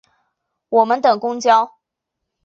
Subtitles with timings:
[0.69, 1.73] 我们等公车